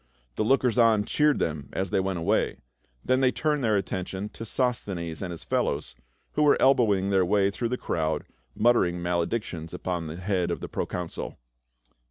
[0.35, 2.57] The lookers on cheered them as they went away;
[3.05, 5.93] then they turned their attention to Sos thenes and his fellows,
[6.31, 8.23] who were elbowing their way through the crowd,
[8.55, 11.37] muttering maledictions upon the head of the proconsul.